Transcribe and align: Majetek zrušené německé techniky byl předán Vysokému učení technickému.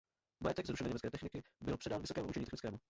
Majetek 0.43 0.65
zrušené 0.65 0.87
německé 0.87 1.11
techniky 1.11 1.43
byl 1.61 1.77
předán 1.77 2.01
Vysokému 2.01 2.27
učení 2.29 2.45
technickému. 2.45 2.77